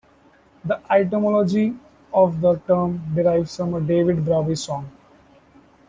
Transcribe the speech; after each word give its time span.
The 0.65 0.81
etymology 0.91 1.77
of 2.11 2.41
the 2.41 2.55
term 2.55 3.03
derives 3.13 3.55
from 3.55 3.75
a 3.75 3.81
David 3.81 4.25
Bowie 4.25 4.55
song. 4.55 4.89